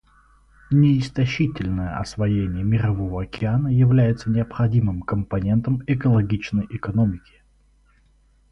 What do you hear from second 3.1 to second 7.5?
океана является необходимым компонентом экологичной экономики.